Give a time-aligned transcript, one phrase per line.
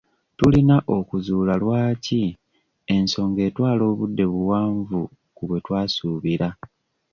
[0.37, 2.21] Tulina okuzuula lwaki
[2.95, 5.01] ensonga etwala obudde buwanvu
[5.35, 6.49] ku bwe twasuubira.